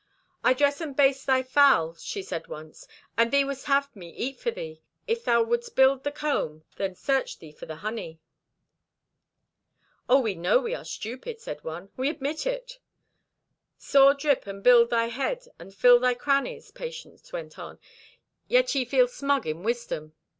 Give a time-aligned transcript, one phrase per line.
[0.43, 4.39] "I dress and baste thy fowl," she said once, "and thee wouldst have me eat
[4.39, 4.81] for thee.
[5.05, 8.19] If thou wouldst build the comb, then search thee for the honey."
[10.09, 11.91] "Oh, we know we are stupid," said one.
[11.97, 12.79] "We admit it."
[13.77, 17.77] "Saw drip would build thy head and fill thy crannies," Patience went on,
[18.47, 20.13] "yet ye feel smug in wisdom."